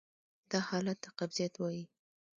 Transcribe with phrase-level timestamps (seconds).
[0.51, 1.85] دا حالت ته قبضیت وایې.